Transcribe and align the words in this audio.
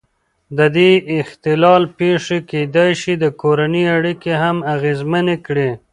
د 0.57 0.59
دې 0.77 0.91
اختلال 1.21 1.83
پېښې 1.97 2.37
کېدای 2.51 2.91
شي 3.01 3.13
د 3.17 3.25
کورنۍ 3.41 3.83
اړیکې 3.97 4.33
هم 4.43 4.57
اغېزمنې 4.73 5.37
کړي. 5.45 5.69